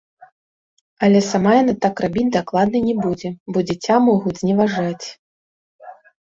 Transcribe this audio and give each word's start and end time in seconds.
Але 1.07 1.19
сама 1.31 1.51
яна 1.57 1.75
так 1.83 1.95
рабіць 2.07 2.25
дакладна 2.37 2.77
не 2.87 2.95
будзе, 3.03 3.29
бо 3.53 3.57
дзіця 3.69 3.95
могуць 4.09 4.37
зневажаць. 4.43 5.07